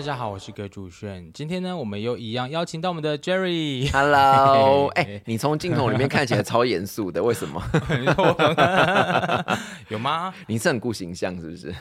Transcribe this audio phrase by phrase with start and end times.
[0.00, 1.30] 大家好，我是葛主炫。
[1.34, 3.92] 今天呢，我们又一样邀请到我们的 Jerry。
[3.92, 7.62] Hello， 哎、你从镜头里面看起来超严肃的，为什么？
[9.88, 10.32] 有吗？
[10.46, 11.74] 你是很顾形象是不是？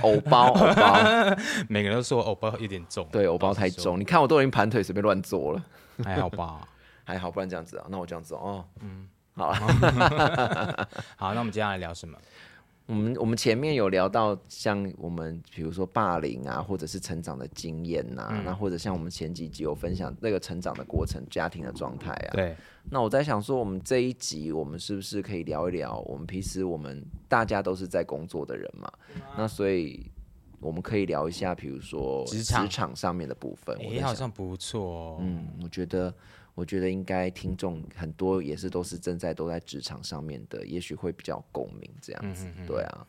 [0.00, 0.96] 偶包，偶包，
[1.68, 4.00] 每个人都说我偶包有点重，对，偶包太重。
[4.00, 5.62] 你看我都已经盘腿随便乱坐了，
[6.02, 6.66] 还好吧？
[7.04, 9.06] 还好，不然这样子啊，那我这样子哦，嗯，
[9.36, 10.88] 好了。
[11.16, 12.16] 好，那我们接下来聊什么？
[12.86, 22.30] 我们我们前面有聊到，像我们比如说霸凌啊，或者是成长的经验呐、嗯那或者像我们前几集有分享那个成长的过程、家庭的状态啊。
[22.32, 22.54] 对，
[22.90, 25.98] 那我在想说，我们这一集我们是不是可以聊一聊？
[26.00, 28.92] 我们平时我们大家都是在工作的人嘛，
[29.34, 30.10] 那所以
[30.60, 33.74] 我们可以聊一下，比如说职场上面的部分。
[33.78, 35.18] 我哎、在想，好像不错哦。
[35.20, 36.12] 嗯，我觉得。
[36.54, 42.46] 我觉得应该听众很多也是都是正在都在职场上面的，也许会比较共鸣这样子。
[42.66, 43.06] 对啊，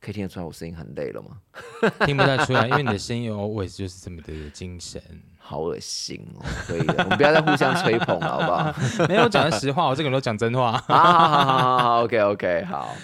[0.00, 1.40] 可以听得出来我声音很累了吗？
[2.06, 5.02] 听不太出来，因为你的声音 always 就是这么的有精神。
[5.42, 6.44] 好恶心哦！
[6.66, 8.72] 可以的，我们不要再互相吹捧了，好不好？
[9.08, 10.72] 没有我讲的实话，我这个人都讲真话。
[10.72, 12.94] 好好好好好好，OK OK，好。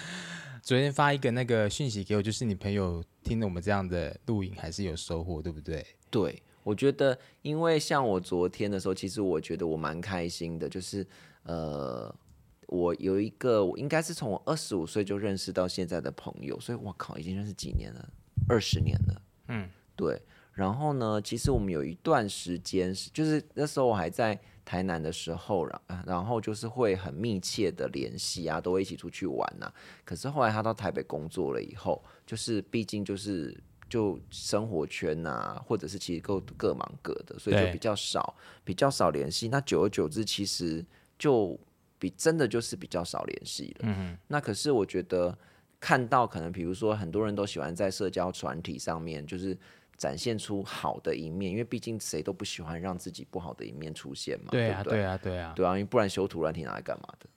[0.61, 5.85] 昨天发一个那个讯息给我，就是你朋友听了我们这样的录影，还是有收获，对不对？
[6.09, 11.07] 对，我觉得，因为像我昨天的时候，其实我觉得我蛮开心的，就是
[11.43, 12.13] 呃，
[12.67, 18.09] 我有一个，我应该是从我二十五岁就认识到现在的朋友，所以我靠，已经认识几年了，
[18.49, 19.21] 二十年了。
[19.47, 20.21] 嗯，对。
[20.51, 29.71] 然后呢，其实我们有一段时间是，就是那时候我还在台南的时候，然然后就是会很密切的联系啊，都会一起出去玩呐、
[30.03, 33.55] 可是后来他到台北工作了以后，就是毕竟就是
[33.89, 39.47] 就生活圈啊、或者是其实各各忙各的，所以就比较少比较少联系。
[39.47, 40.85] 那久而久之，其实
[41.17, 41.59] 就
[41.99, 43.81] 比真的就是比较少联系了。
[43.83, 45.37] 嗯那可是我觉得
[45.79, 49.57] 看到可能比如说很多人都喜欢在社交团体上面就是。
[49.97, 55.53] 展现出好的一面，因为毕竟谁都不喜欢让自己不好的一面出现嘛，对啊，不对对啊，对啊。
[55.55, 57.27] 对啊，因为不然修图软体拿来干嘛的？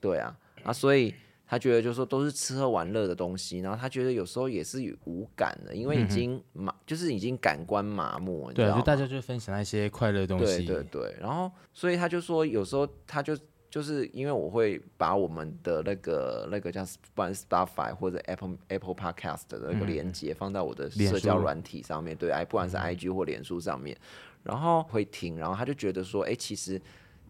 [0.00, 1.14] 对啊，啊，所以
[1.48, 8.76] 他觉得就是说都是吃喝玩乐的东西，然后他觉得有时候也是无感的，因为已经麻，就是已经感官麻木，你知道吗？
[8.76, 10.64] 就大家就分享那些快乐的东西。
[10.64, 13.38] 对对对，然后所以他就说，有时候他就
[13.70, 23.96] 就是因为我会把我们的那个那个叫不管是 Spotify 或者 Apple Apple Podcast 的那个连接放到我的社交软体上面，对，哎，不管是 IG 或脸书上面，
[24.42, 26.82] 然后会听，然后他就觉得说，哎，其实。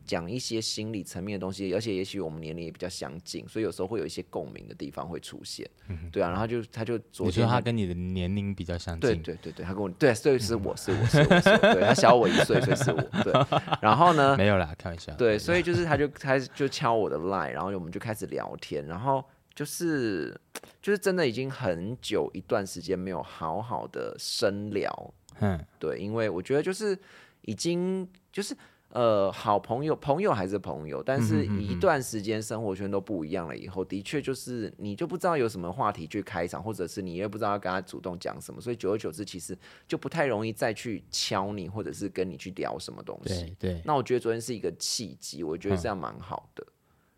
[0.06, 5.68] 讲一些心理层面的东西，而且也许我们年龄也比较相近，所以有时候会有一些共鸣的地方会出现，
[6.12, 13.32] 对啊，然后就他就昨你说天他跟你的年龄比较相对近，对对对，他跟我对，所以是我是我是我是我，对他小我一岁，所以是我对。
[13.82, 15.12] 然后呢，没有啦，开玩笑。
[15.14, 19.24] 对，所以就是他就开始就敲我的 line，然后我们就开始聊天，然后
[19.54, 20.38] 就是
[20.80, 26.98] 就是真的已经很久一段时间没有好好的深聊，嗯，对，因为我觉得就是
[27.42, 28.56] 已经就是
[28.90, 43.54] 呃好朋友，朋友还是朋友，但是一段时间生活圈都不一样了以后，的确就是你就不知道有什么话题去开场，或者是你也不知道要跟他主动讲什么，所以久而久之，其实就不太容易再去敲你，或者是跟你去聊什么东西。
[43.58, 46.64] 对对那我觉得昨天是一个契机，我觉得这样蛮好的。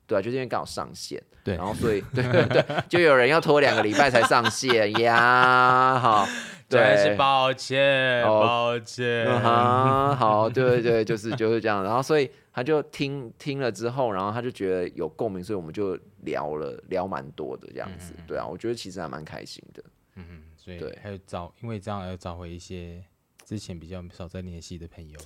[0.06, 6.32] 对啊，就是因为刚好上线，对然后所以对对对，就有人要拖两个礼拜才上线呀，好，对，
[6.68, 9.24] 真是抱歉，哦抱歉。
[9.24, 11.82] 嗯哼，好，对对对，就是就是这样。
[11.82, 18.12] 然后所以他就听听了之后，然后他就觉得有共鸣，所以我们就聊了聊蛮多的这样子。
[18.26, 19.82] 对啊，我觉得其实还蛮开心的。
[20.16, 23.02] 嗯，所以对还有找，因为这样还有找回一些
[23.44, 25.18] 之前比较少在联系的朋友。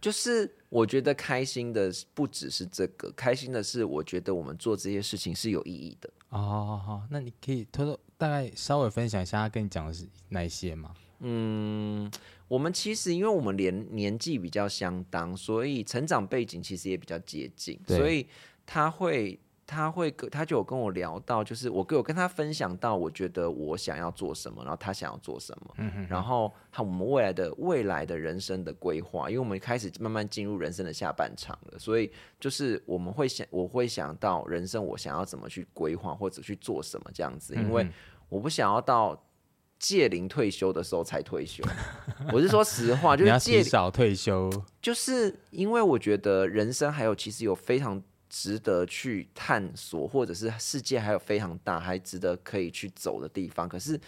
[0.00, 6.10] 就是我觉得开心的不只是这个，开心的是我觉得我们做这些事情是有意义的。
[6.34, 10.92] 哦，好好，那你可以偷偷大概稍微分享一下他跟你讲的是哪一些吗？
[11.20, 12.10] 嗯，
[12.48, 18.26] 我们其实因为我们年年纪比较相当，所以成长背景其实也比较接近，所以
[18.66, 37.86] 他会他会跟他就有跟我聊到，就是我跟我跟他分享到，我觉得我想要做什么，然后他想要做什么，嗯然后他我们未来的未来的人生的规划，因为我们开始慢慢进入人生的下半场了，所以就是我们会想我会想到人生我想要怎么去规划或者去做什么这样子，因为
[38.28, 39.20] 我不想要到。
[39.76, 41.62] 届龄退休的时候才退休，
[42.32, 44.50] 我是说实话， 就是届提早退休，
[44.80, 48.00] 就是因为我觉得人生还有其实有非常
[48.34, 53.68] 值得去探索，或者是世界还有非常大，还值得可以去走的地方。
[53.68, 53.98] 可是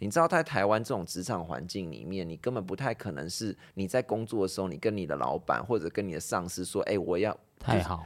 [0.00, 8.04] 你知道，在台湾这种职场环境里面，你根本不太可能是你在工作的时候，你跟你的老板或者跟你的上司说：“哎、我要太好，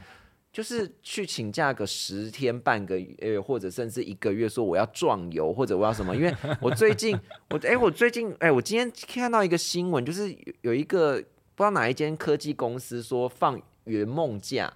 [0.53, 6.15] 就是去请假个十天半个月，或者甚至一个月，说我要壮游或者我要什么？
[6.15, 6.31] 因为
[6.61, 7.19] 我最近
[7.49, 11.15] 我哎、我最近哎、我今天看到一个新闻，就是有有一个
[11.55, 13.59] 不知道哪一间科技公司说放
[13.91, 14.71] 圆梦假，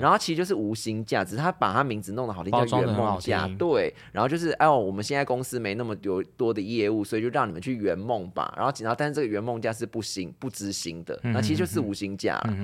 [0.00, 3.48] 然后其实就是无薪假，只是他把他名字弄得好听，叫圆梦假。
[3.58, 8.52] 对，然后就是哎呦，我们现在公司没那么有多的业务，所以就让你们去圆梦吧。
[8.56, 12.54] 然后然后但是这个圆梦假是不行不知行的，那其实就是无薪假了。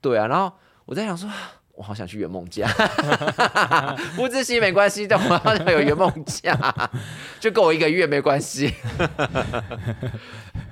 [0.00, 0.50] 对啊，然后
[0.86, 1.28] 我在想说，
[1.74, 2.68] 我好想去圆梦假，
[4.16, 6.90] 不知薪没关系，但我好想有圆梦假，
[7.40, 8.72] 就够我一个月没关系。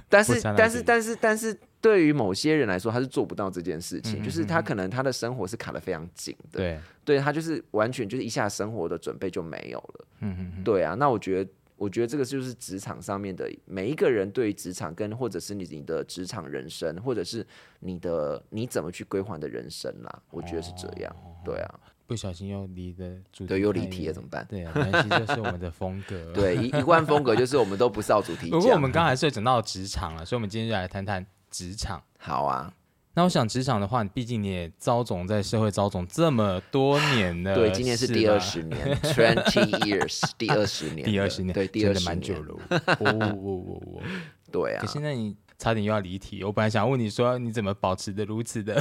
[0.09, 10.07] 但是但是但是但是对于某些人来说，他是做不到这件事情，嗯就是他可能他的生活是卡的非常紧的，对，对他就是完全就是一下生活的准备就没有了。
[10.21, 17.45] 嗯哼哼，对啊，那我觉得，我觉得这个就是职场上面的每一个人对于职场跟或者是你你的职场人生，或者是
[17.81, 21.15] 你的你怎么去规划你的人生啦，我觉得是这样。
[21.45, 24.47] 对啊，不小心又离的主题对，又离题了怎么办？
[24.49, 26.33] 对啊，没关系，这是我们的风格。
[26.33, 28.79] 对，一一贯风格就是我们都不是照主题 不过我。
[28.79, 32.03] 们刚才是有讲到职场了，所以我们今天就来谈谈职场。
[32.19, 32.73] 好啊，
[33.15, 42.55] 那我想职场的话，毕竟你也遭总在社会遭总这么多年了， 对，今年是第二十年，twenty years， 第二十年了，第二十年，对，第真的二十年，蛮久了。
[42.99, 44.03] 哦哦哦哦，
[44.51, 44.81] 对啊。
[44.81, 48.75] 可，现在你差点又要离题，我本来想问你说你怎么保持的如此的？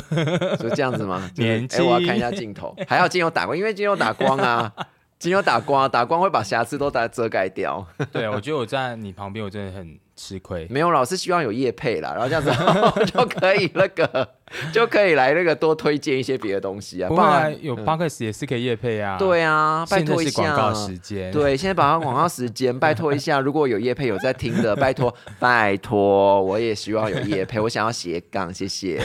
[0.58, 1.30] 就这样子吗？
[1.36, 4.74] 就是年哎，我要看一下镜头，还要精油打光，因为精油打光啊，
[5.22, 7.86] 精油打光，打光会把瑕疵都打遮盖掉。
[8.12, 10.66] 对，我觉得我在你旁边，我真的很吃亏。
[10.68, 12.50] 没有，老师希望有业配啦，然后这样子
[13.06, 14.28] 就可以那个
[14.74, 19.18] 就可以来那个多推荐一些别的东西啊，不然有 p o c s 也是可以夜配啊。
[19.20, 21.32] 对啊，拜托一下是广告时间。
[21.32, 29.00] 对，现在把它广告时间， 拜托一下，如果有业配有在听的，拜托拜托，我也希望有业配，我想要斜杠，谢谢。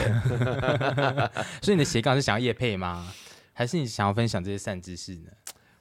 [1.61, 3.05] 所以你的斜杠是想要夜配吗？
[3.53, 5.31] 还是你想要分享这些善知识呢？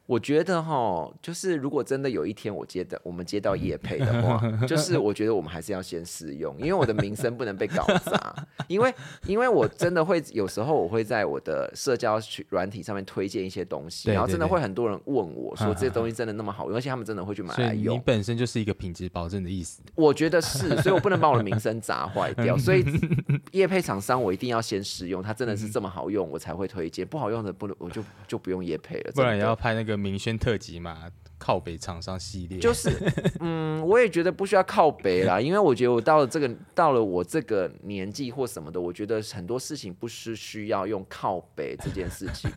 [0.07, 8.47] 我觉得哈，就是如果真的有一天我接的我们接到业配的话， 就是我觉得我们还是要先试用，因为我的名声不能被搞砸。
[8.69, 8.93] 因为
[9.27, 18.03] 因为我真的会有时候我会在我的社交软体上面推荐一些东西，对然后真的会很多人问我说这些东西真的那么好用，而且他们真的会去买来用你。
[18.05, 19.83] 本身就是一个品质保证的意思。
[19.95, 22.57] 我觉得是，所以我不能把我的名声砸坏掉。
[22.57, 22.85] 所以
[23.53, 27.07] 业配厂商我一定要先试用，它真的是这么好用，我才会推荐。
[27.07, 29.13] 不好用的不能，我就就不用业配了。
[29.15, 32.59] 不然也要拍那个明轩特辑嘛，靠北厂商系列。
[32.59, 32.91] 就是，
[33.41, 42.51] 嗯，我也觉得不需要靠北啦，因为我觉得我到了这个到了我这个年纪或什么的，我觉得很多事情不是需要用靠北这件事情。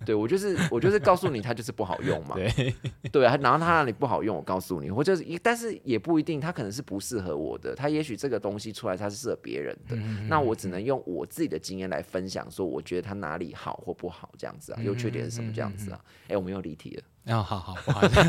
[0.06, 2.74] 对我就是我就是告诉你它就是不好用嘛，对，
[3.12, 9.96] 对啊，然后它那里不好用，我告诉你，或者是一，但是也不一定，它可能是不适合我的，它也许这个东西出来它是适合别人的，
[10.28, 16.00] 那我只能用我自己的经验来分享，说我觉得它哪里好或不好这样子啊，优缺点是什么这样子啊？
[16.28, 18.20] 哎、我们又离题了，哦，好好，不好意思，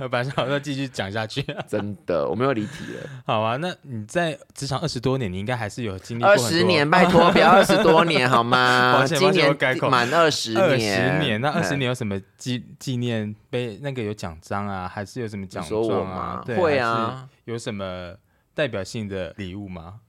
[0.00, 1.44] 我本来想要继续讲下去。
[1.68, 3.08] 真的，我没有离题了。
[3.26, 9.04] 好啊，那你在职场二十多年，你应该还是有经历过二十年，拜托，不要二十多年好吗？
[9.06, 9.54] 今年
[9.90, 13.78] 满二十二年，十年，那二十哎年有什么纪纪念碑？
[13.82, 16.42] 那个有奖章啊，还是有什么奖状吗？
[16.44, 18.14] 对，会啊，有什么
[18.54, 20.00] 代表性的礼物吗？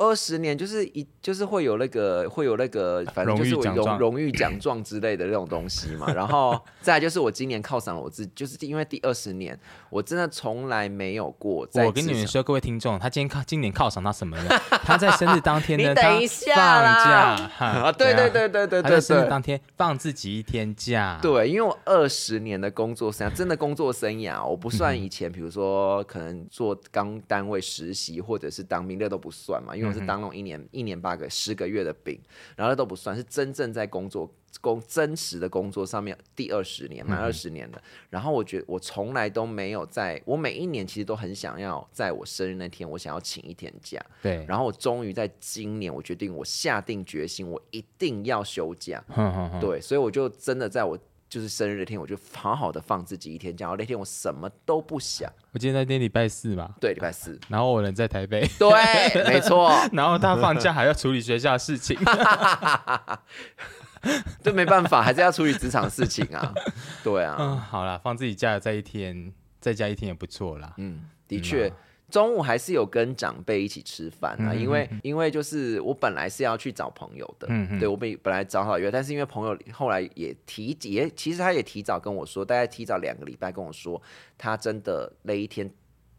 [0.00, 6.10] 二十年就是一就是会有那个会有那个，反正就是我荣荣荣誉奖状之类的那种东西嘛。
[6.14, 9.58] 然后再就是我今年犒赏了我自己，就是因为第二十年，
[9.90, 14.58] 我真的从来没有过我跟你们说，各位听众，他今天靠今年犒赏他什么呢？
[14.82, 19.00] 他在生日当天呢， 你等一下放啦假 哈啊，对对对对对他在对对。
[19.02, 32.18] 生日当天放自己一天假，对，因为我二十年的工作生涯，真的工作生涯，我不算以前，比如说可能做刚单位实习或者是当兵，那都不算嘛，因为我是当那种一年、一年八个十个月的兵，
[32.56, 37.82] 然后那都不算，是真正在工作工真实的工作上面第二十年，满二十年了。
[38.08, 44.00] 然后我觉得我从来都没有在，我每一年其实都很想要在我生日那天，我想要请一天假。
[44.22, 49.02] 对，然后我终于在今年，我决定，我下定决心，我一定要休假。
[49.60, 50.98] 对，所以我就真的在我
[51.30, 53.66] 就是生日那天，我就好好的放自己一天假。
[53.66, 58.68] 然后那天我什么都不想，我记得那天礼拜四嘛，对，礼拜四，然后我人在台北，对，
[59.24, 61.96] 没错，然后他放假还要处理学校的事情，
[64.42, 66.52] 这没办法，还是要处理职场事情啊。
[67.04, 70.74] 对啊，嗯，好啦，放自己假在一天，在家一天也不错啦。
[70.78, 71.72] 嗯，的确。
[72.10, 84.00] 中午还是有跟长辈一起吃饭啊，因为因为就是我本来是要去找朋友的，嗯嗯对我本本来找好约，但是因为朋友后来也提也其实他也提早跟我说，大概提早两个礼拜跟我说，
[84.36, 85.70] 他真的那一天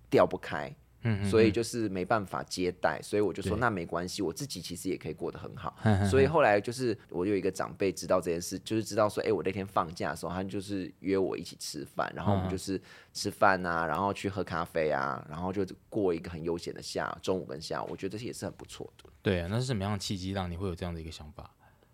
[0.10, 5.76] 调不开，嗯所以就是没办法接待，所以我就说那没关系，我自己其实也可以过得很好。
[5.84, 12.80] 嗯所以后来就是我有一个长辈知道这件事，就是知道说，哎、我那天放假的时候，他就是约我一起吃饭，然后我们就是
[13.14, 19.10] 吃饭啊，然后去喝咖啡啊，然后就过一个很悠闲的下中午跟下午，我觉得这些也是很不错的。
[19.22, 21.50] 对啊，那是什么样的契机让你会有这样的一个想法？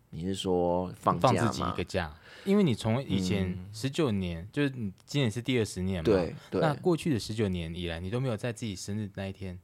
[0.09, 2.13] 你是说放放自己一个假，
[2.45, 9.57] 因为你从以前十九年，就是你今年是第二十年嘛，对对，那过去的十九年以来，你都没有在自己生日那一天？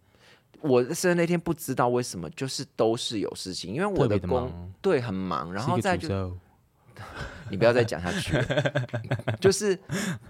[0.62, 6.38] 我生日那天不知道为什么，就是都是有事情，因为我的的工忙，对很忙，然后再就。
[7.50, 8.88] 你不要再讲下去了，
[9.42, 9.78] 就是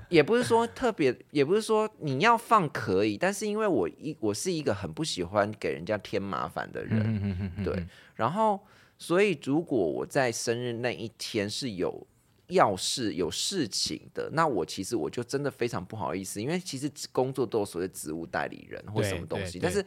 [0.08, 8.60] 也不是说特别，也不是说你要放可以，但是因为我一我是一个很不喜欢给人家添麻烦的人，对，然后
[8.98, 12.06] 所以如果我在生日那一天是有
[12.48, 19.84] 要事有事情的，那我其实我就真的非常不好意思，因为其实工作都有所谓职务代理人或什么东西，但是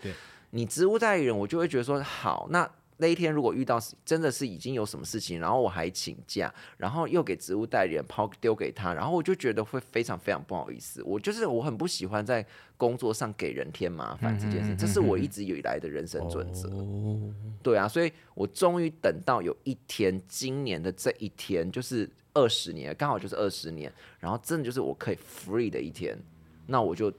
[0.51, 2.69] 你职务代理人，我就会觉得说，好，那
[2.99, 11.03] 那一天如果遇到真的是已经有什么事情，然后我还请假，然后又给职务代理人抛丢给他，然后我就觉得会非常非常不好意思。
[11.03, 12.45] 我就是我很不喜欢在
[12.77, 16.69] 工作上给人添麻烦这件事，这是我一直以来的人生准则。
[16.71, 26.19] 哦，对啊，所以我终于等到有一天，今年的这一天就是二十年，刚好就是二十年，然后真的就是我可以 free 的一天，
[26.67, 27.13] 那我就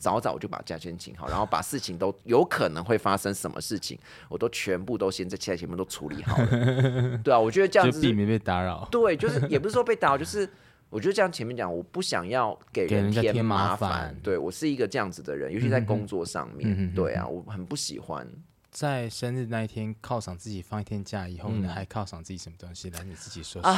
[0.00, 3.98] 早早就把假先请好，然后把事情都有可能会发生什么事情，
[4.30, 7.18] 我都全部都先在在前面都处理好了。
[7.22, 8.88] 对啊，我觉得这样子就避免被打扰。
[8.90, 10.48] 对，就是也不是说被打扰，就是
[10.88, 18.26] 我觉得这样前面讲，我不想要给给人添麻麻烦对我是一个这样子的人，尤其在工作上面，嗯对啊，我很不喜欢。
[18.70, 22.88] 在生日那一天犒赏自己放一天假以后，呢嗯还犒赏自己什么东西？
[22.90, 23.76] 来，你自己说啊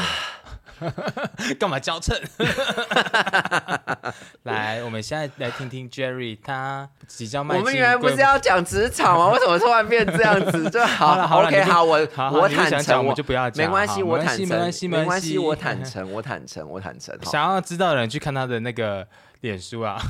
[0.78, 0.90] 说。
[1.58, 2.20] 干嘛娇嗔？
[4.44, 7.60] 来，我们现在来听听 Jerry，他即将迈进。
[7.60, 9.30] 我们原来不是要讲职场吗？
[9.30, 10.68] 为什么突然变这样子？
[10.68, 19.06] 就好好了好了 OK，你就好，我好好我坦诚，我就不要讲没关系，好我坦诚，没关系没关系没关系，没关系我坦诚，我坦诚，我坦诚，好，想要知道的人去看他的那个
[19.40, 20.00] 脸书啊，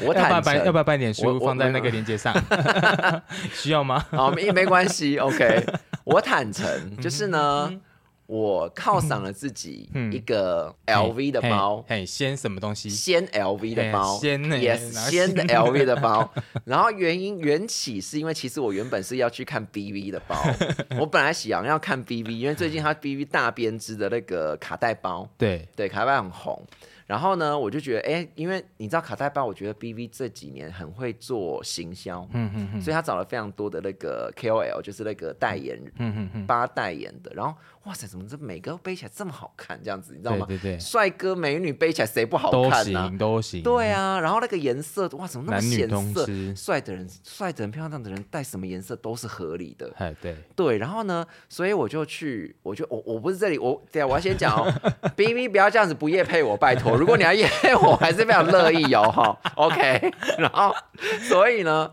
[0.00, 2.34] 我 要不要坦诚，把要不要把脸我我书放在那个链接上？
[3.52, 4.04] 需要吗？
[4.16, 5.64] 好，没没关系，OK，
[6.04, 7.72] 我坦诚，就是呢，
[8.26, 10.12] 我犒赏了自己嗯。
[10.12, 11.84] 一个 LV 的包。
[11.88, 12.88] 嘿，先什么东西？
[12.88, 16.32] 先 LV 的包，先 yes，先的 LV 的包，
[16.64, 20.36] 然后原因缘起是因为其实我原本是要去看 BV 的包，
[20.98, 26.62] 我本来想要看 BV，因为最近它 BV 大编织的那个卡带包，对，对，卡带很红。
[27.06, 37.30] 然后呢，我就觉得，哎，因为你知道卡带吧，我觉得 BV 这几年很会做行销，嗯嗯嗯所以他找了非常多的那个 KOL，就是那个代言人，嗯嗯嗯，帮他代言的。
[37.34, 37.54] 然后，
[37.84, 39.78] 哇塞，怎么这每个都背起来这么好看？
[39.84, 40.46] 这样子，你知道吗？
[40.46, 43.62] 对对对，帅哥美女背起来谁不好都看呢、行都行。
[43.62, 46.26] 对啊，然后那个颜色，哇，怎么那么显色？
[46.56, 49.92] 帅的人、帅的人、漂亮的人戴什么颜色都是合理的。
[49.98, 54.72] 哎，对，对，然后呢，所以我就去，我就我我不是这里，我对啊，我要先讲哦
[55.14, 60.74] ，B B 不要这样子不夜配我，拜托，如果你要夜配我，还是非常乐意哦，哈，OK，然后
[61.28, 61.90] 所以呢，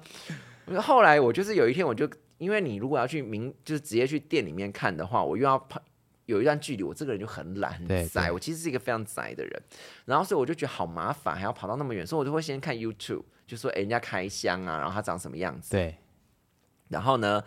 [0.77, 2.09] 后来我就是有一天我就，
[2.41, 5.79] 因为你如果要去明，就是直接去店里面看的话，我又要跑。
[6.27, 9.61] 有一段距离，我这个人就很懒很对宅，我其实是一个非常宅的人，
[10.05, 15.97] 然后所以我就觉得好麻烦，还要跑到那么远，所以我就会先看 YouTube，就说哎人家开箱啊，然后它长什么样子，对，
[16.87, 17.43] 然后呢，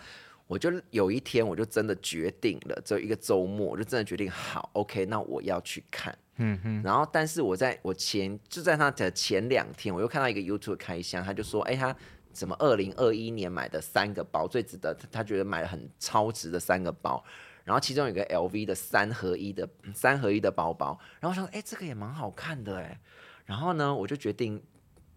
[0.47, 6.17] 我就有一天我就真的决定了，只有一个周末，我就真的决定好，OK，那我要去看。
[6.37, 11.97] 嗯哼，然后，但是我在我前就在他的前两天，我又看到一个 YouTube 开箱，他就说，哎，他
[12.35, 17.25] 什么二零二一年买的三个包最值得，他他觉得买了很超值的三个包。
[17.64, 23.00] 然后其中有个 LV 的三合一的三合一的包包，然后我想说，哎，这个也蛮好看的哎。
[23.47, 24.62] 然后呢，我就决定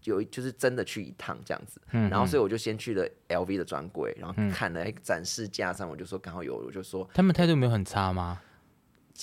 [0.04, 1.78] 有就是真的去一趟这样子。
[1.90, 8.40] 嗯然后所以我就先去了 LV 的专柜，然后看了哎展示架上，我就说刚好有，我就说他们态度没有很差吗？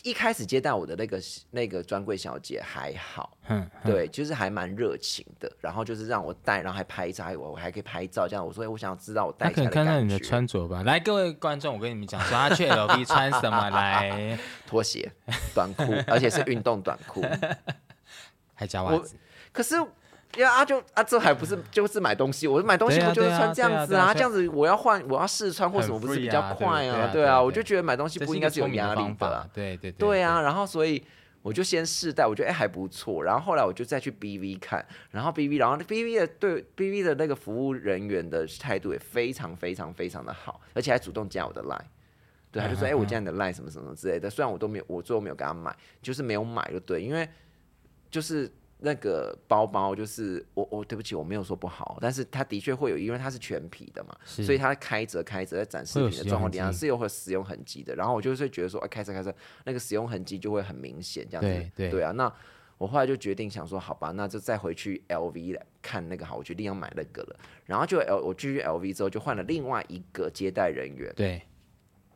[0.04, 1.22] 一开始接待我的那个
[1.52, 10.20] 那个专柜小姐还好，嗯，对，就是还蛮热情的，然后就是让我带，然后还拍照，我我还可以拍照，这样我说哎我想知道我带可能看到你的。
[10.20, 10.82] 穿着吧。
[10.84, 14.38] 来，各位观众，我跟你们讲说，他去 LV 穿什么来？
[14.68, 15.12] 拖鞋、
[15.54, 17.24] 短裤，而且是运动短裤。
[18.56, 19.16] 还加袜子。
[19.52, 19.76] 可是
[20.38, 24.14] 呀啊就啊这还不是就是买东西，我买东西不就是穿这样子啊？
[24.14, 29.50] 这样子我要换我要试穿或什么不是比较啊快对对啊对啊，我就觉得买东西不应该是有压力方法的。
[29.54, 31.04] 对对对啊，然后所以
[31.42, 41.80] 我就先试戴，我觉得哎还不错，然后后来我就再去 BV 看，然后 BV，然后 BV 的对 BV 的那个服务人员的态度也非常非常非常的好，而且还主动加我的 line。
[42.52, 47.28] 对，他就说：“哎、我加你的 line 什么什么之类的。”虽然我都没有，我最后没有给他买，就是没有买就对，因为
[48.10, 57.96] 就是那个包包就是我我对不起我没有说不好，但是它的确会有，因为它是全皮的嘛，所以它开着开着在展示品的状况底下是有会使用痕迹的。
[57.96, 61.72] 然后我就是会觉得说，哎，开着开着那个使用痕迹就会很明显，这样子。
[61.76, 62.32] 对对啊，那
[62.78, 67.40] 我后来就决定想说，好吧，那就再回去 LV 来看那个好，我决定要买那个了。
[67.66, 71.42] 然后就 L 我继续 LV 之后，就换了另外一个接待人员，对，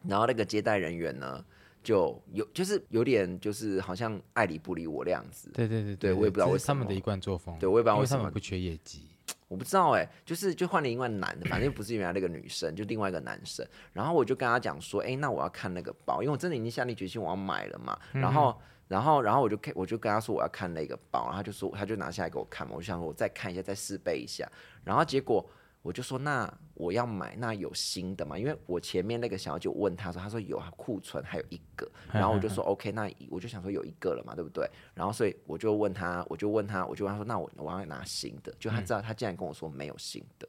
[0.05, 1.43] 然后那个接待人员呢，
[1.83, 5.49] 就有就是有点就是好像爱理不理我那样子。
[5.53, 7.57] 对对对对我也不知道为什么他们的一贯作风。
[7.59, 9.07] 对我也不知道为什么不缺业绩。
[9.47, 13.65] 我不知道哎、就是就换了另外男的，反正不是原来那个女生，就另外一个男生。
[13.93, 17.97] 然后我就跟他讲说，哎、那我要看那个包，因为我真的已经下定决心我要买了嘛。
[18.11, 18.55] 然后，
[18.87, 22.73] 然后，然后我就看，我就跟他说我要看那个包，然后他就说，他就拿下来给我看嘛。
[22.75, 24.47] 我就想说我再看一下，再试背一下。
[24.83, 25.43] 然后结果
[25.81, 28.37] 我就说，那我要买，那有新的吗？
[28.37, 31.89] 因为我前面那个小姐问他说，他说有啊，库存还有一个。
[32.11, 34.69] 然后我就说 OK，那我就想说有一个了嘛，对不对？
[34.93, 40.47] 然后所以我就问他，我就问他，我就问他说，那我我要拿新的，就他知道，他竟然跟我说没有新的，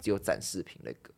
[0.00, 1.10] 只有展示品那个，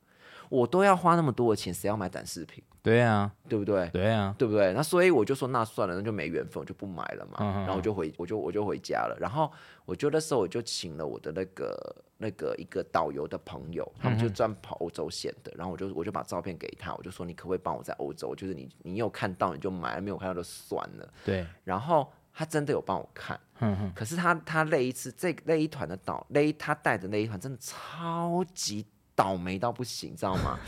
[0.51, 3.89] 我都要花那么多的钱，谁要买展示品，对啊，对不对？
[3.89, 4.73] 对啊，对不对？
[4.75, 7.39] 那所以我就说那算了，那就没缘分，我就不买了嘛。
[7.63, 9.17] 然后我就回，我就我就回家了。
[9.19, 9.51] 然后
[9.87, 15.53] 我就那时候我就请了我的那个那个一个导游的朋友，他嗯们就专跑欧洲线的。
[15.57, 18.35] 然后我就我就把照片给他，我就说你可不可以帮我在欧洲？
[18.35, 21.09] 就是你你有看到你就买，没有看到就算了。
[21.25, 30.59] 对，然后他真的有帮我看，嗯哼，可是他他那一次这那一团的导那一他带的那一团真的超级倒霉到不行，你知道吗？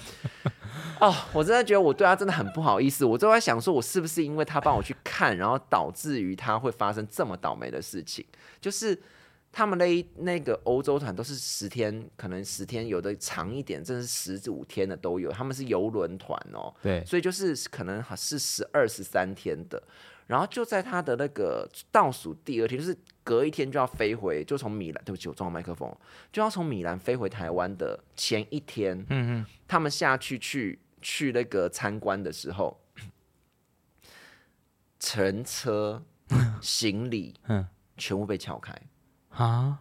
[1.01, 8.25] 哦，我真的觉得我对他真的很不好意思，我都在想说，我是不是因为他帮我去看，然后导致于他会发生这么倒霉的事情？
[8.61, 8.99] 就是
[9.51, 19.83] 他们那一那个欧洲团都是十天，可能十天，有的长一点，真的是十五天的都有，他们是游轮团哦，对，所以就是可能还是十二十三天的，
[20.27, 25.93] 然后就在他的那个倒数第二天，就是隔一天就要飞回，就从米兰，对不起，我撞麦克风，
[26.31, 32.79] 就要从米兰飞回台湾的前一天，嗯嗯他们下去去去那个参观的时候，
[35.01, 36.05] 乘车、
[36.61, 37.67] 行李，嗯。
[38.01, 38.88] 全部被撬开，哼，
[39.45, 39.79] 啊，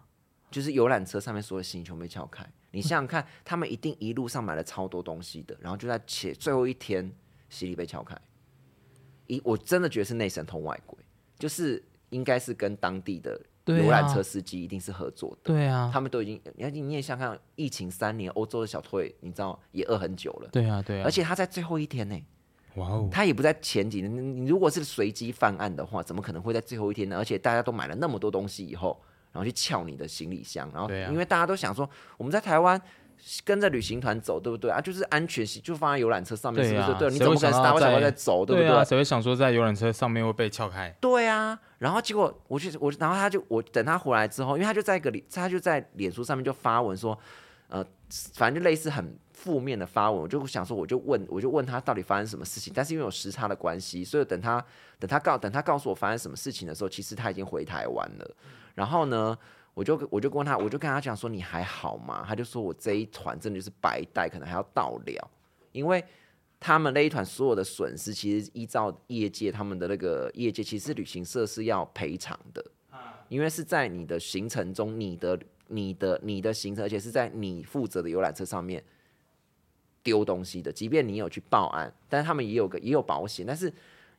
[0.52, 2.46] 就是游览车上面所有行李全部被撬开。
[2.72, 7.12] 你想想看，他们一定一路上买了超多东西的，然后就在前最后一天，
[7.50, 8.16] 行李被撬开。
[9.26, 10.98] 一我真的觉得是内神通外鬼，
[11.40, 15.38] 就是应该是跟当地的游览车司机一定是合作的。
[15.44, 22.18] 对啊，他们都已经，你看你也想想看，疫情三年，欧洲的小偷你知道也饿很久了，对啊，对啊，而且他在最后一天呢，
[22.76, 24.14] 哇哦，他也不在前几天。
[24.14, 27.18] 你你如果是随机犯案的话，怎么可能会在最后一天呢？
[27.18, 29.02] 而且大家都买了那么多东西以后，然
[29.38, 32.82] 后去撬你的行李箱，然后因为大家都想说我们在台湾。
[33.44, 34.80] 跟着旅行团走，对不对啊？
[34.80, 37.00] 就是安全，就放在游览车上面，是不是？
[37.00, 40.96] 对你怎么可能想到大为什么在在走，对不对啊，谁会想说在游览车上面会被撬开？
[41.02, 47.18] 对啊，然后结果我去我，然后他就我等他回来之后，因为他就在一个脸，他就在脸书上面就发文说，
[47.70, 47.84] 呃，
[48.36, 54.64] 反正就类似很负面的发文，我就想说，我就问我就问他到底发生什么事情，但是因为有时差的关系，所以等他
[55.00, 58.36] 等他告等他告诉我发生什么事情的时候，其实他已经回台湾了。
[58.78, 59.36] 然后呢，
[59.74, 62.24] 我就我就问他，我就跟他讲说你还好吗？
[62.28, 65.32] 他就说我这一团真的就是白带，可能还要倒了，
[65.72, 66.06] 因为。
[66.60, 72.66] 他们那一团所有的损失，其实依照业界他们的那个业界，其实旅行社是要赔偿的，
[73.30, 78.84] 因为是在你的行程中，你的、你的、你的行程，而且是在你负责的游览车上面
[80.02, 80.72] 丢东西的。
[80.72, 83.72] 即便你有去报案，但是他们也有个也有保险，但是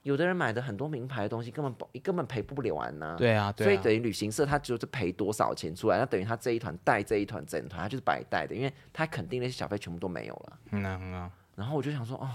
[0.03, 10.59] 有的人买的很多名牌的东西，根本不根本赔不了完呐、对啊，对啊，所以等于旅行社他就是赔多少钱出来，那等于他这一团带这一团整团，他就是白带的，因为他肯定那些小费全部都没有了。
[10.71, 12.29] 嗯啊嗯啊，然后我就想说，哦，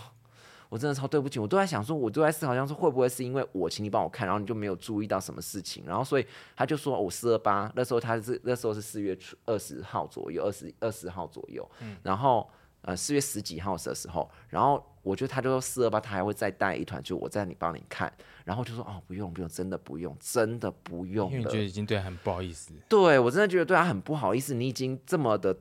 [0.70, 11.68] 我真的超对不起，我都在想说，我都在思考，像说会不会是因为我请你帮我看，然后你就没有注意到什么事情，然后所以他就说我四二八，那时候他是那时候是四月初二十号左右，二十二十号左右，
[12.04, 12.50] 然后
[12.84, 18.12] 呃四月十几号的时候，然后我觉得他就说四二八他还会再带一团，就我在你帮你看，
[18.46, 22.74] 然后就说哦不用不用，真的不用，真的不用了因为你觉，得已经对他很不好意思。
[22.88, 25.54] 对我真的觉得对他很不好意思，你已经这么的，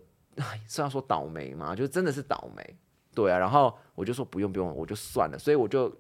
[0.69, 2.77] 虽然说倒霉嘛，就真的是倒霉。
[3.15, 5.95] 对啊，然后我就说不用不用，我就算了，所以我就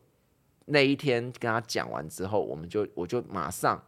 [0.64, 3.78] 那一天跟他讲完之后，我们就我就马上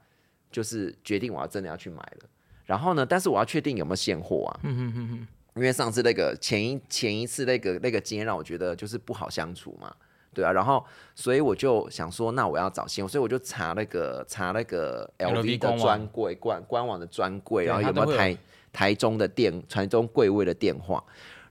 [0.51, 2.29] 就是决定我要真的要去买了。
[2.67, 9.95] 然后呢，但是我要确定有没有现货啊，嗯哼哼哼，因为上次那个前一前一次那个那个经验让我觉得就是不好相处嘛，
[10.33, 18.37] 对啊，然后所以我就想说，那我要找新，所以我就查那个查那个 LV 的专柜官官网的专柜，然后有没有台
[18.73, 21.03] 台中的店台中柜位的电话，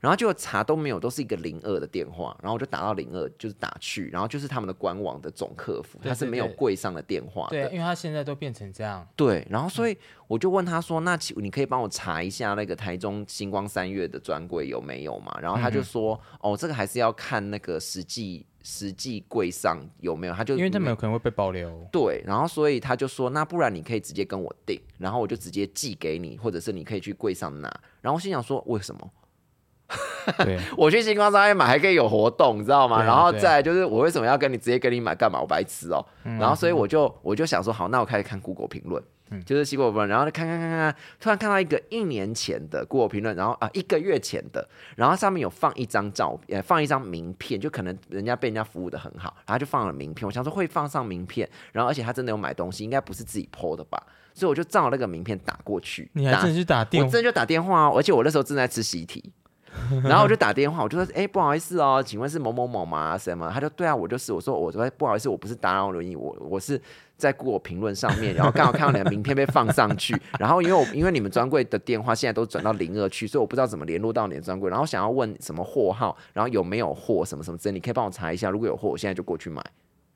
[0.04, 7.72] 然后就查都没有，都是一个零二的电话，然后我就打到零二，就是打去，然后就是他们的官网的总客服，他是没有柜上的电话对，的。
[7.72, 21.88] 因为他现在都变成这样，对，然后所以我就问他说：“那请你可以帮我查一下那个台中星光三月的专柜有没有嘛？”然后他就说：“哦，这个还是要看那个实际实际柜上有没有。”他就因为他们没有可能会被保留。
[21.94, 29.10] 对，然后所以他就说：“那不然你可以直接跟我订，然后我就直接寄给你，或者是你可以去柜上拿。”然后我心想说：“为什么？”
[30.46, 32.98] 对， 我去星光商业买还可以有活动，你知道吗？
[32.98, 35.42] 啊然后再来就是我为什么要跟你直接跟你买干嘛？
[35.42, 39.02] 我白痴哦、然后所以我就我就想说，好，那我开始看 Google 评论。
[39.48, 50.24] 就是西 Google 评论，然后看看看看，突然看到一个一年前的 Google 评论，然后啊一个月前的，然后上面有放一张照，呃放一张名片，就可能人家被人家服务的很好，然后就放了名片。
[50.28, 54.00] 我想说会放上名片，然后而且他真的有买东西，应该不是自己 PO 的吧？
[54.36, 59.34] 所以我就照那个名片打过去，打你还真的去打电话我真的就打电话哦，而且我那时候正在吃习题，
[60.04, 63.18] 然后我就打电话，我就说，哎、不好意思哦，请问是某某某吗？
[63.18, 63.50] 什么？
[63.54, 64.34] 他就对啊，我就是。
[64.34, 66.80] 我说，我说不好意思，我不是打扰你，我我是
[67.18, 79.64] 在过我评论上面，然后刚好看到你的名片被放上去， 然后因为我因为你们专柜的电话现在都转到零二去，所以我不知道怎么联络到你的专柜，然后想要问什么货号，然后有没有货什么什么之类，你可以帮我查一下，如果有货，我现在就过去买。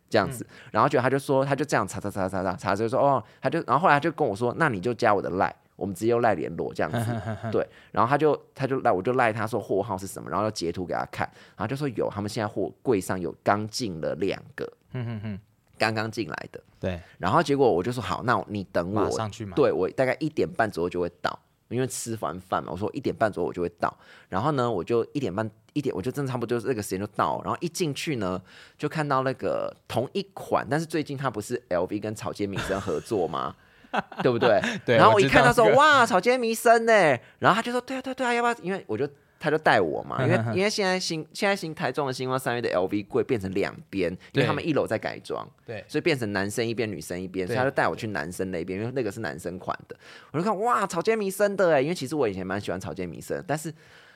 [0.09, 15.39] 这样子，然后就他就说，他就这样查查查查查查，就说哦，他就，然后后来他就跟我说，那你就加我的赖，我们直接用赖联络这样子， 对，然后他就他就赖，我就赖他说货号是什么，然后要截图给他看，然后就说有，他们现在货柜上有刚进了两个，嗯哼哼，
[15.77, 19.55] 刚刚进来的，对，然后结果我就说好，那你等我，马上去买。
[19.55, 23.95] 对我大概一点半左右就会到，因为吃完饭嘛，我说一点半左右我就会到。
[24.29, 27.39] 然后呢，我就一点半一点，我就真的差不多就是那个时间就到。
[27.43, 28.41] 然后一进去呢，
[28.79, 33.55] 就看到那个同一款，但是最近它不是 LV 跟草间弥生合作吗？
[34.23, 34.61] 对不对？
[34.85, 36.93] 对然后我一看他说这个哇，草间弥生呢，
[37.39, 38.55] 然后他就说对啊对啊对啊，要不要？
[38.61, 39.07] 因为我就。
[39.39, 49.95] 他就带我嘛，因为 因为现在新现在新台中的星光三月的 LV 柜变成两边，因为他们一楼在改装，对，所以变成男生一边，女生一边，所以他就带我去男生那边，因为那个是男生款的。
[50.31, 53.71] 我就看哇，草间弥生的哎，因为其实我以前蛮喜欢草间弥生，但是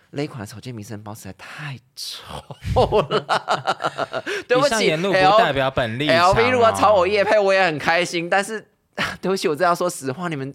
[0.10, 2.24] 那一款草间弥生包实在太丑
[3.10, 4.24] 了。
[4.48, 8.28] 对不起不，L 代表本 LV 如果炒我哦叶配，我也很开心。
[8.28, 8.65] 但是
[9.21, 10.54] 对不起，我真的要说实话，你们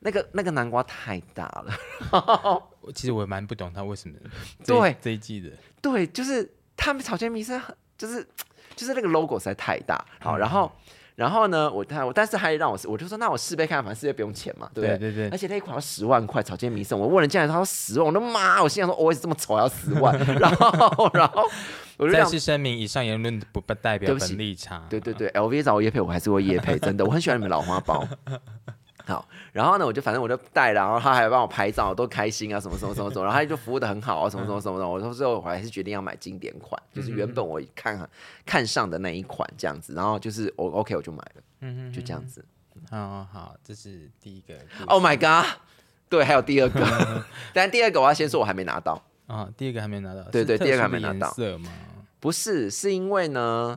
[0.00, 2.62] 那个那个南瓜太大了。
[2.94, 4.16] 其实我也蛮不懂他为什么
[4.66, 8.26] 对这一季的，对，就是他们草间弥生很，就是
[8.74, 10.04] 就是那个 logo 实在太大。
[10.18, 10.72] 好，然嗯后
[11.14, 14.98] 然后呢，我他我但是还让我试，我就说那我试杯看，反正试杯不用钱嘛，对不对？
[14.98, 18.60] 对对对而且那一款要十万块，草间弥生，我问人进来，他说十万，我的妈！
[18.62, 21.44] 我心想说，我、哦、这么丑要十万， 然后然后
[22.02, 22.24] 我就再。
[22.24, 24.86] 次声明，以上言论不代表对不起本立场。
[24.88, 28.06] 对对对，LV 找我叶配，我还是会叶配， 真的，我很喜欢你们老花包。
[29.04, 34.88] 好，然后呢，我就反正我就带了，然后他还帮我拍照，都开心啊，什么什么什么什么，然后他就服务的很好啊，什么什么什么的。
[34.88, 38.08] 我说最后我还是决定要买经典款，就是原本我看
[38.46, 42.44] 看上的那一款这样子，然后就是我 OK 我就买了，嗯就这样子。
[42.90, 44.54] 好好，这是第一个。
[44.86, 45.58] Oh my god！
[46.08, 49.02] 对，还有第二个， 但第二个我要先说，我还没拿到。
[49.26, 50.22] 啊，第二个还没拿到。
[50.24, 51.70] 是对对第二个还没拿到色吗？
[52.22, 53.76] 不是，是因为呢，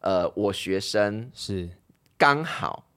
[0.00, 1.68] 呃，我学生是，
[2.16, 2.88] 刚好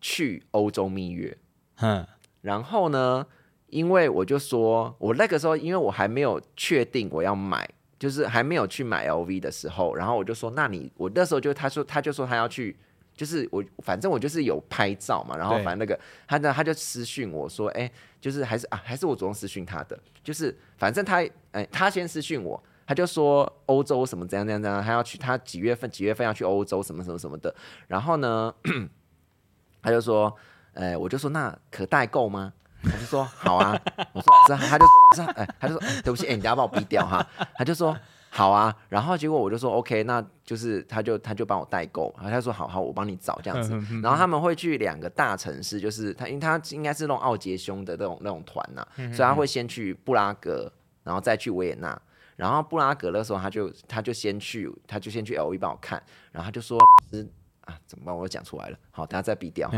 [0.00, 1.36] 去欧洲蜜月，
[1.80, 2.06] 嗯，
[2.42, 3.26] 然后呢，
[3.66, 12.76] 因为我就说，我那个时候因为我还没有确定我要买，就是还没有去买 LV 的时候，然后我就说，那你我那时候就他说他就说他要去。
[13.16, 15.98] 就是我，反正我就是有拍照嘛，然后反正那个
[16.28, 21.16] 他呢，他就私讯我说，哎、就是还是啊，还是我主动私讯他的，就是反正他，
[21.50, 27.54] 哎、他先私讯我，他就说欧洲什么怎样怎样怎样，他要去，他几月份几月份要去欧洲什么什么什么的，
[27.86, 28.50] 然后呢，
[29.82, 30.34] 他就说，
[30.72, 32.50] 哎，我就说那可代购吗？
[32.82, 33.78] 他就说好啊，
[34.14, 37.22] 我说是啊，他就说哎，他就说、哎对不起，哎，你等下把我逼掉哈。
[37.56, 37.94] 他就说
[38.30, 43.72] 好啊，然后结果我就说 OK，那就是他就他就帮我代购，然后他说好好，我帮你找这样子。
[44.02, 50.72] 然后他们会去两个大城市，就是他因为他应该是那种奥杰兄的那种那种团呐、所以他会先去布拉格，
[51.04, 52.00] 然后再去维也纳。
[52.38, 56.78] 然后布拉格的时候，他就他就先去，他就先去 LV 帮我看，然后他就说
[57.10, 57.28] 是
[57.62, 58.16] 啊，怎么办？
[58.16, 59.68] 我又讲出来了，好，等下再比掉。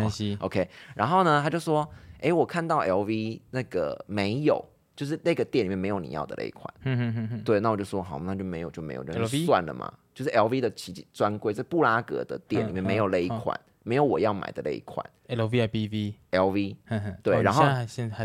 [0.41, 1.89] OK，然后呢，他就说，
[2.21, 4.63] 哎，我看到 LV 那个没有，
[4.95, 6.73] 就是那个店里面没有你要的那一款。
[6.85, 9.91] 哼哼哼哼，对，那我就说好，那就没有就没有，那就算了嘛。
[10.13, 16.77] 就是 LV 的旗舰专柜，在布拉格的店里面嗯没有那一嗯款，没有我要买的那一款 LV 还 BV，LV。
[16.87, 17.65] 哼哼，哦你对然后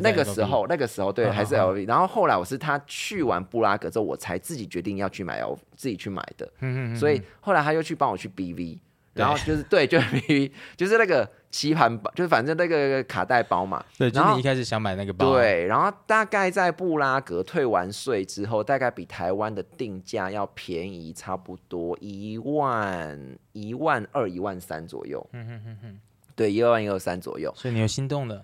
[0.02, 1.88] 那个时候，那个时候对，嗯还是嗯 LV。
[1.88, 6.52] 然后后来我是他去完布拉格之后，我才自己决定要去买 LV，自己去买的。
[6.96, 8.80] 所以后来他又去帮我去 BV，
[9.13, 13.82] 然后就是对，就是 B V，就是那个棋盘包，就是反正那个卡带包嘛。
[13.98, 25.26] 对，就是你一开始想买那个包，，对，然后大概在布拉格退完税之后，大概比台湾的定价要便宜差不多一万一万二、一万三左右。
[25.32, 26.00] 嗯哼哼哼，
[26.36, 27.50] 对，一万一二三左右。
[27.56, 28.44] 所以你有心动的，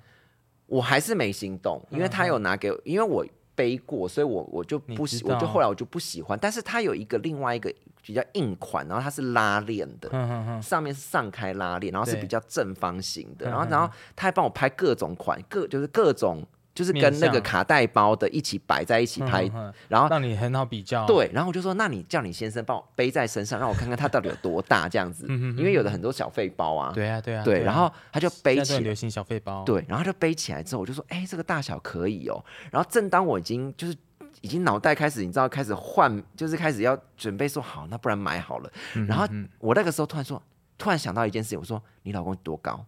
[0.67, 6.39] 我还是没心动，因为他有拿给我，因为我背过，所以我我就不喜，我就后来我就不喜欢。
[6.41, 7.69] 但是它有一个另外一个
[8.01, 10.09] 比较硬款，然后它是拉链的，
[10.61, 19.49] 上面是上开拉链，然后是比较正方形的，然后然后他还帮我拍各种款，各就是各种就是跟那个卡带包的一起摆在一起拍，
[19.87, 27.63] 然后让你很好比较，，对，然后我就说，那你叫你先生帮我背在身上，让我看看它到底有多大这样子，嗯因为有的很多小费包啊，对啊，对啊，对，啊。
[27.65, 28.79] 然后他就背起来。
[28.79, 32.43] 流行小费包，，对，然后就背起来之后，我就说，哎、这个大小可以哦。
[32.71, 33.95] 然后正当我已经就是
[34.41, 38.71] 已经脑袋开始，你知道开始换，就是开始要准备说好，那不然买好了。
[39.07, 39.25] 然后
[39.59, 40.41] 我那个时候突然说，
[40.77, 42.85] 突然想到一件事情，我说你老公多高？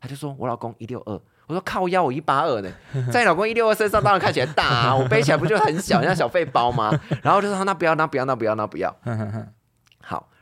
[0.00, 1.20] 他就说我老公一六二。
[1.46, 2.70] 我说靠腰，我一八二呢，
[3.10, 6.90] 在你老公一六二身上当然看起来大啊，我背起来不就很小， 像小费包吗？
[7.22, 8.94] 然后就说那不要，那不要，那不要，那不要。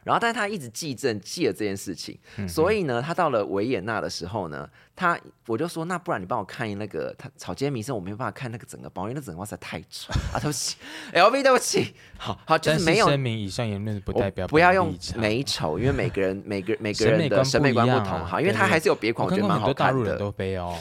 [0.07, 2.17] 好，然后但是他一直记证记了这件事情，
[2.49, 10.77] 所以呢，他到了维也纳的时候呢，他我就说那不然你帮我看那个他草间弥生，我没有办法看那个整个包，因为那整个包实在太丑啊，对不起，
[11.13, 20.17] LV 对不起，好好就但是没有声明以上言论不代表不要用美丑，因为每个人每个每个人的观审美观不同，哈，因为对对它还是有别款，我觉得蛮好看的。
[20.17, 20.77] 都背哦，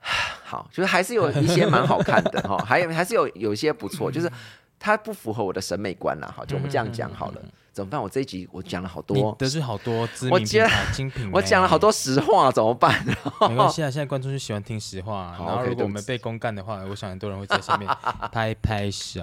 [0.44, 4.30] 好，就是还是有一些蛮好看的哈，还有还是有有一些不错，就是
[4.84, 6.30] 它不符合我的审美观啦。
[6.36, 7.40] 好，就我们这样讲好了。
[7.72, 8.00] 怎么办？
[8.00, 13.02] 我这一集我讲了好你多，得罪好多知名精品， 我讲了好，多实话，怎么办？
[13.48, 17.88] 没关系啊，现在观众就喜欢听实话， 好然后如果我们被公干的话，我想很多人会在下面
[18.30, 19.22] 拍拍手，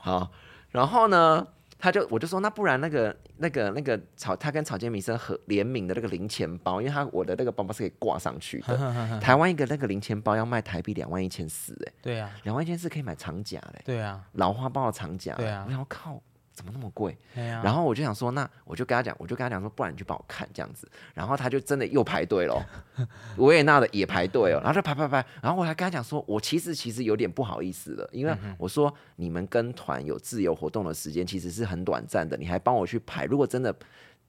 [0.00, 0.30] 好，
[0.70, 1.44] 然后呢，
[1.82, 9.20] 他就我就说，那不然那个那个那个草，他跟草间弥生合联名的那个零钱包，因为他我的那个包包是可以挂上去的。
[9.20, 15.34] 台湾一个那个零钱包要卖台币两万一千四，哎，对啊，两万一千四可以买长夹嘞，对啊，老花包的长夹。
[15.34, 17.16] 对啊我想说靠，怎么那么贵？
[17.34, 20.88] 啊，然后我就想说，那我就跟他讲，我就跟他讲说，不然你去帮我看这样子。
[21.14, 22.64] 然后他就真的又排队了，
[23.38, 25.24] 维也纳的也排队哦，然后就排排排。
[25.42, 33.74] 然后我还跟他讲说，我其实其实有点不好意思了，因为我说你们跟团有自由活动的时间其实是很短暂的，你还帮我去排，如果真的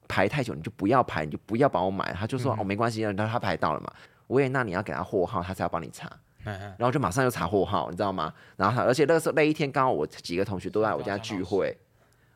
[0.08, 2.12] 排太久，你就不要排，你就不要帮我买。
[2.12, 3.92] 他就说、哦没关系，然后他排到了嘛。
[4.28, 6.10] 维也纳你要给他货号，他才要帮你查。
[6.44, 8.32] 然后就马上又查货号，你知道吗？
[8.56, 11.74] 然后他，而且那个时候那一天刚好我几个同学都在我家聚会，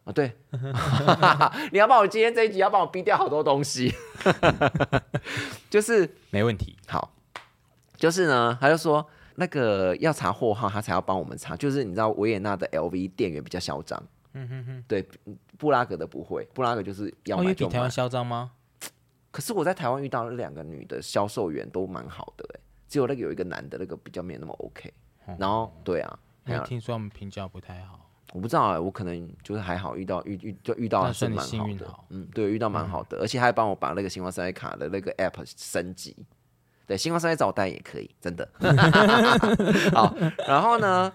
[0.09, 0.35] 哦对，
[1.71, 3.93] 你要帮我今天这一集要帮我逼掉好多东西，
[5.69, 7.13] 就是没问题，好，
[7.95, 15.07] 就是呢，他就说那个要查货号，他才要帮我们查，就是你知道维也纳的 LV 店员比较嚣张，嗯哼哼，对，
[15.59, 17.73] 布拉格的不会，布拉格就是要哦，买就买。
[17.75, 17.91] 台湾。
[17.91, 18.53] 嚣张吗？
[19.31, 24.91] 可是我在台湾遇到的两个女的销售员都蛮好的、欸，只有那个有一个男的那个比较没有那么 OK，
[25.39, 36.15] 然后对啊，因为听说他们评价不太好，我不知道哎、我可能就是还好遇到遇遇就遇到还是蛮好的嗯，对，遇到蛮好的，而且还帮我把那个星光三月卡的那个 app 升级，
[36.87, 38.47] 对，星光三月找我代言也可以，真的。
[39.95, 40.15] 好，
[40.47, 41.11] 然后呢，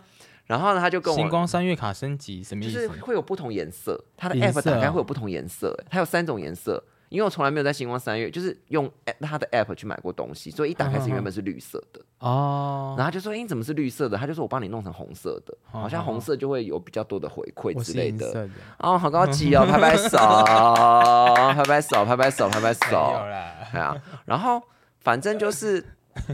[0.45, 1.17] 然后呢，他就跟我。
[1.17, 3.01] 星光三月卡升级什么意思就是？
[3.01, 6.83] 会有不同颜色，它的 app 打开会有不同颜色、欸它有三种颜色。
[7.13, 18.17] 因为我从来没有在星光三月，就是用它的 app 去买过东西，所以一打开是原本是绿色的，哦，然后就说：“哎、你怎么是绿色的？”他就说：“我帮你弄成红色的，好像红色就会有比较多的回馈之类的。
[18.17, 18.49] 是银色”的，
[18.79, 19.63] 哦，好高级哦！
[19.63, 22.97] 拍拍手，拍拍手，拍拍手，拍拍手。
[23.29, 23.95] 啦，对啊，
[24.25, 24.59] 然后
[24.99, 25.85] 反正就是，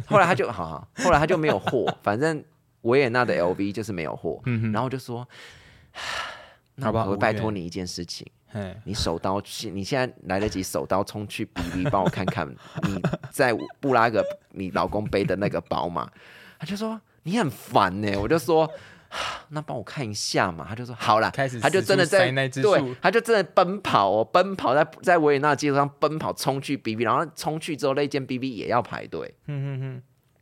[0.07, 2.41] 后来他就好好，后来他就没有货，反正
[2.83, 4.41] 维也纳的 LV 就是没有货。
[4.71, 5.27] 然后我就说，
[6.75, 8.31] 那好吧我拜托你一件事情，嘿，
[8.83, 12.47] 你手刀去，你现在来得及手刀冲去 BB 帮我看看
[12.83, 16.09] 你在布拉格你老公背的那个包嘛？
[16.59, 18.69] 他就说你很烦呢、我就说。
[19.47, 29.33] 那帮我看一下嘛，他就说好啦，开始他就真的在对，他就真的奔跑哦，奔跑在在维也纳街头上奔跑，冲去 BB，然后冲去之后那间 BB 也要排队，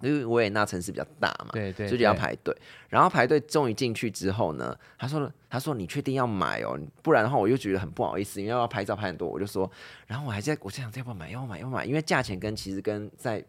[0.01, 2.55] 因为维也纳城市比较大嘛，对对，所以就要，排队。
[2.89, 9.69] 然后排队终于进去之后呢，他说他说你确定要买哦，不然的话我又觉得很不好意思，因为要拍照拍很多，我就说，
[10.05, 13.43] 然后我还在我在想要不要买，要买，要买，因为价钱跟其实跟在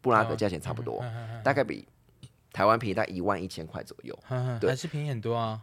[0.00, 1.04] 布拉格价钱差不多，
[1.42, 1.86] 大概比
[2.52, 4.16] 台湾便宜大概一万一千块左右。
[4.60, 4.70] 对。
[4.70, 5.60] 还是便宜很多啊，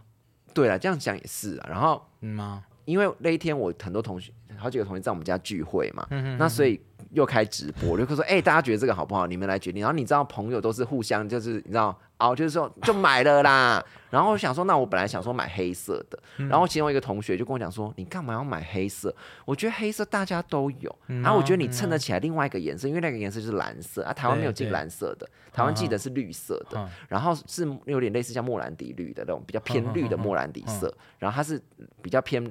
[0.54, 1.68] 对了，这样讲也是啊。
[1.70, 2.66] 然后嗯吗？
[2.86, 6.80] 因为那一天我很多同学，好几个同学在我们家聚会嘛，嗯那所以
[7.12, 9.28] 又开直播，我就说，哎、大家觉得这个好不好？
[9.28, 9.82] 你们来决定。
[9.82, 13.84] 然后你知道，朋友都是互相，就是你知道，哦，就是说就买了啦。
[14.10, 19.14] 然后我想说，那我本来想说买黑色的，然后其中一个同学就跟我讲说，你干嘛要买黑色？
[19.46, 31.62] 我觉得黑色大家都有，然后我觉得你衬得起来另外一个颜色，因为那个颜色就是蓝色啊，台湾没有进蓝色的，台湾记得是绿色的嗯，然后是有点类似像莫兰迪绿的那种比较偏绿的莫兰迪色，然后它是
[32.02, 32.44] 比较偏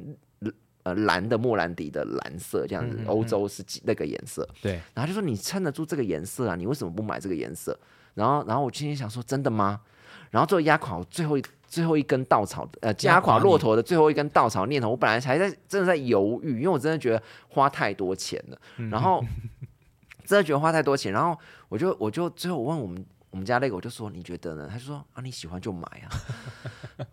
[0.87, 7.77] 呃蓝的莫兰迪的蓝色这样子，欧洲是那个颜色，对，然后就说你撑得住这个颜色啊，你为什么不买这个颜色？
[8.15, 9.81] 然后，然后我今天想说真的吗？
[10.31, 19.21] 然后最后压垮我最后一最后一根稻草，呃，压垮骆驼的最后一根稻草念头，我本来还在真的在犹豫，因为我真的觉得花太多钱了，然后
[20.25, 21.37] 真的觉得花太多钱，然后
[21.69, 23.05] 我就我就最后我问我们
[23.37, 24.67] 我们家那个，我就说你觉得呢？
[24.67, 26.09] 他就说啊你喜欢就买啊。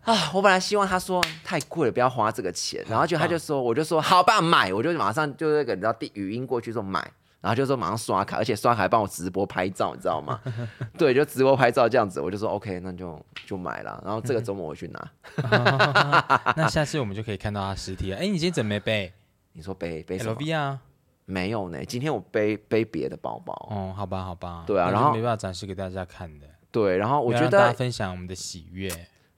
[0.10, 6.98] 啊，我本来希望他说太贵了，不要花这个钱，然后就他就说，我就说好吧，买，我就马上就那个你知道递语音过去说买，
[7.42, 10.40] 然后就说马上刷卡，而且刷卡还帮我直播拍照，你知道吗？
[10.96, 15.10] 对，就直播拍照这样子，我就说 OK，那就就买了，然后这个周末我去拿。
[16.56, 18.16] 那下次我们就可以看到他实体了。
[18.16, 19.12] 哎，你今天怎么没背
[19.52, 20.80] 你说背背什么？LV 啊？
[21.24, 23.52] 没有呢，今天我背背别的包包。
[23.70, 24.64] 哦，好吧，好吧。
[24.66, 26.46] 对啊然后没办法展示给大家看的。
[26.70, 28.90] 对，然后我觉得大家得分享我们的喜悦。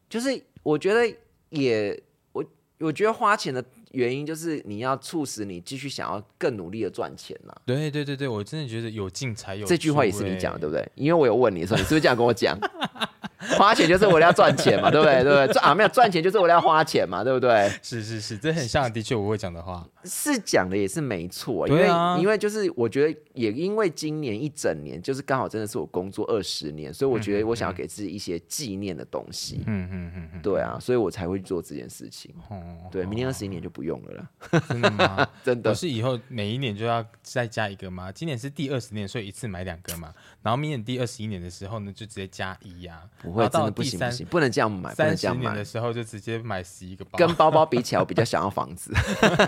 [0.08, 1.16] 就是我觉得
[1.50, 2.00] 也
[2.32, 2.44] 我
[2.78, 9.68] 我觉得花钱的原因就是你要促使你继续想要更努力的赚钱呐、对对对对，我真的觉得有进才有出。
[9.68, 10.88] 这句话也是你讲的，哎对不对？
[10.94, 12.58] 因为我有问你的时候， 你是不是这样跟我讲？
[13.58, 15.22] 花钱就是为了要赚钱嘛，对不对？
[15.22, 15.52] 对不对？
[15.52, 17.70] 赚啊，没有赚钱就是为了要花钱嘛，对不对？
[17.82, 19.86] 是是是，这很像的确我会讲的话。
[20.06, 29.62] 是讲的也是没错，因为、啊因为就是我觉得也因为今年一整年就是刚好真的是我工作二十年，所以我觉得我想要给自己一些纪念的东西。
[29.66, 32.34] 嗯嗯嗯嗯，对啊，所以我才会做这件事情。
[32.48, 35.28] 哦，对，明年二十一年就不用了啦，真的吗？
[35.44, 35.74] 真的我。
[35.74, 38.10] 是以后每一年就要再加一个吗？
[38.10, 40.12] 今年是第二十年，所以一次买两个嘛。
[40.42, 45.64] 然后明年第二十一年的时候呢，就直接加一呀、不会，真的不行不行，不能这样买，不能这样买的。
[45.64, 47.18] 时候就直接买十一个包。
[47.18, 48.92] 跟包包比起来，我比较想要房子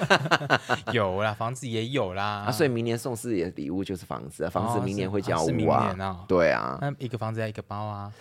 [0.92, 2.44] 有啦，房子也有啦。
[2.46, 6.24] 啊，所以明年送自己的礼物就是房子啊，房子哦明年会交是明年啊。
[6.28, 8.12] 对啊，那一个房子要一个包啊。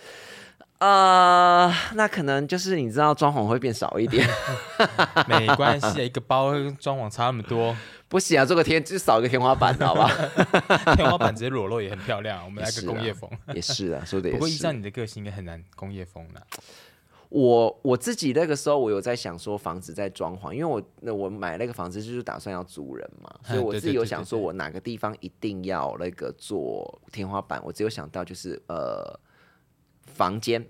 [0.78, 4.24] 呃，那可能就是你知道装潢会变少一点，
[5.26, 10.08] 没关系啊，一个包装潢差那么多，不行啊，做个天就少一个天花板，好吧？
[10.94, 12.44] 天花板直接裸露也很漂亮。
[12.44, 13.28] 我们来个工业风。
[13.52, 14.76] 也是啊，说的也不过依照是。
[14.76, 16.40] 你的个性，应该很难工业风啦。
[17.30, 29.18] 我我自己那个时候，我有在想说房子在装潢，因为我那我买那个房子就是打算要租人嘛，所以我自己有想说我哪个地方一定要那个做天花板，我只有想到就是呃
[30.06, 30.66] 房间，嗯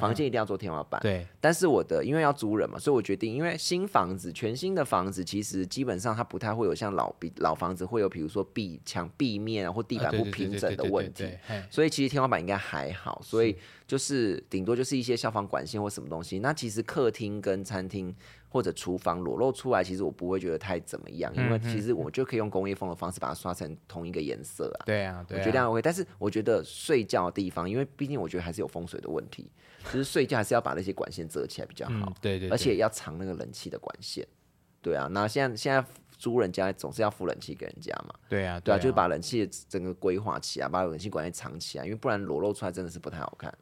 [0.00, 1.00] 房间一定要做天花板。
[1.00, 11.28] 对，但是我的因为要租人嘛，所以我决定，因为新房子、全新的房子，其实基本上它不太会有像老比老房子会有，比如说壁墙壁面啊或地板不平整的问题。
[11.70, 16.38] 所以其实天花板应该还好，所以就是顶多就是一些消防管线或什么东西。
[16.38, 18.14] 那其实客厅跟餐厅
[18.48, 24.86] 或者厨房裸露出来，其实我不会觉得太怎么样，因为其实我就可以用工业风的方式把它刷成同一个颜色啊。
[24.86, 29.50] 对啊，对啊，我觉得这样 OK，但是我觉得睡觉的地方，因为毕竟我觉得还是有风水的问题，
[29.84, 31.92] 就是睡觉还是要把那些管线遮起来比较好。
[31.94, 34.26] 嗯，对对，对而且要藏那个冷气的管线。
[34.80, 35.84] 对啊，那现在现在
[36.18, 43.52] 租人家总是要付冷气给人家嘛，对啊，对啊，就是把冷气整个规划起来，把冷气管线藏起来，因为不然裸露出来真的是不太好看。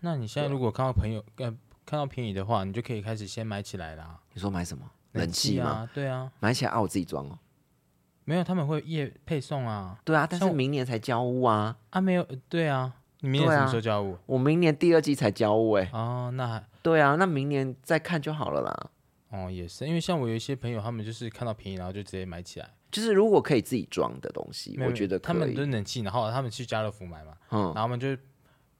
[0.00, 1.50] 那你现在如果看到朋友呃
[1.84, 4.20] 看到便宜的话，你就可以开始先买起来啦。
[4.34, 4.90] 你说买什么？
[5.12, 5.70] 冷气吗？
[5.70, 7.38] 啊，对啊，买起来啊，我自己装哦。
[8.24, 14.16] 没有他们会夜配送啊对啊，但是明年才交屋啊，啊没有对啊，你明年什么时候交屋？
[14.26, 18.90] 我明年第二季才交屋哎、哦，那还对啊，那明年再看就好了啦。
[19.30, 22.70] 哦也是，因为像我有一些朋友，他们就是看到便宜，然后就直接买起来。
[22.90, 25.52] 就是如果可以自己装的东西，没有我觉得他们。
[25.54, 28.16] 都冷气，然后他们去家乐福买嘛，嗯然，后他们就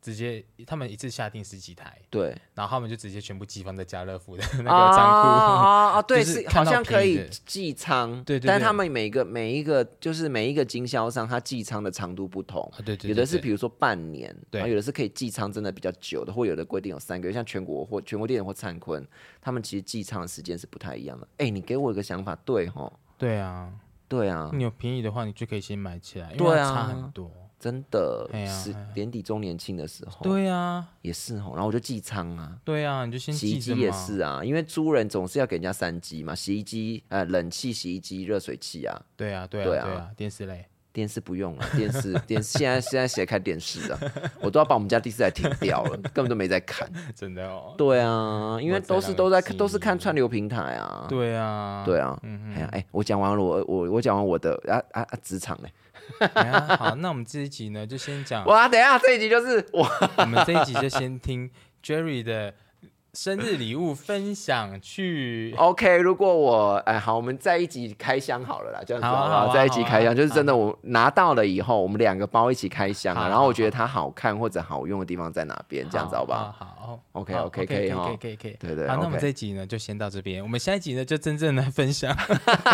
[0.07, 5.29] 直接他们一次下定十几台，对，然后他们就直接全部寄放在家乐福的 那个啊仓库。
[5.29, 6.03] 啊啊！
[6.03, 12.62] 对，是好像可以寄仓，对对对但他们每个每一个就是每一个经销商，他寄仓的长度不同。
[12.77, 19.05] 啊，对对，有的是比如说半年，对然后有的是可以寄仓真的比较久的，或有的规定有三个月，像全国或全国电影或灿坤，
[19.40, 21.27] 他们其实寄仓的时间是不太一样的。
[21.38, 23.73] 哎，你给我一个想法，对吼，对啊，
[24.07, 27.29] 对啊，你有便宜的话，你就可以先买起来，因对啊为差很多。
[27.66, 32.57] 真的是年底周年庆的时候，对啊，也是哦，然后我就寄仓啊。
[32.64, 33.90] 对啊，你就先洗衣机也。
[33.90, 40.64] 是啊，因为租人总是要给人家三机嘛，洗衣机、呃冷气、洗衣机、热水器啊，对啊，对啊，对啊电视类。
[40.92, 44.00] 电视不用了，电视 电视现在现在谁开电视啊？
[44.40, 46.88] 我都要把我们家第四台停掉了， 根本都没在看。
[47.14, 47.75] 真的哦。
[47.77, 51.04] 对啊，因为都是都在看都是看串流平台啊。
[51.06, 55.71] 对啊，对啊，嗯哎呀，哎，我讲完了，我我我讲完我的啊啊啊职场嘞。
[56.35, 61.50] 哎呀好，那我们这一集呢，就先讲，哇，等一下这一集就是我我们这一集就先听
[61.85, 62.54] Jerry 的
[63.15, 65.54] 生日礼物分享去。
[65.59, 65.96] OK。
[65.96, 69.40] 如果我哎好，我们在一集开箱好了啦，这样子好啊好不好？
[69.40, 76.54] 好啊在一集开箱，好啊就是真的，我拿到了以后，我们两个包一起开箱然后我觉得它好看或者好用的地方在哪边，这样子好不好？
[76.59, 78.57] 好好 OK，好 OK，可以可以哈可以可以可以。
[78.61, 82.15] 对对好，那我 OK 们这一集呢就先到这边，我们下一集呢就真正的分享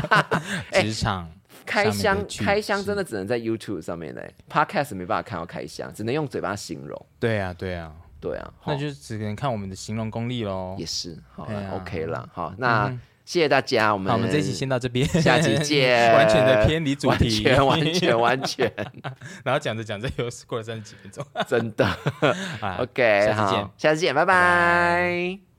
[0.72, 1.30] 职场
[1.64, 7.06] 开箱开箱真的只能在 YouTube 上面嘞，Podcast 没办法看到开箱，只能用嘴巴形容。
[7.18, 10.86] 对啊对啊，对啊，那就只能看我们的形容功力喽也。
[10.86, 18.70] 是好了，OK 了，好，那嗯谢谢大家，我们好，我们这一集先到这边，下期见， 完全的偏离主完题，全完全完全。
[19.44, 21.24] 然后讲着讲着又是过了三十几分钟。
[21.46, 21.86] 真的。
[22.60, 23.62] 啊 OK，下次见。
[23.62, 24.24] 好，下次见，拜。
[24.24, 25.51] 拜拜